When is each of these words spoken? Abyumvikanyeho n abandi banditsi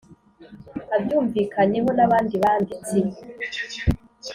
Abyumvikanyeho 0.95 1.89
n 1.97 1.99
abandi 2.05 2.35
banditsi 2.43 2.99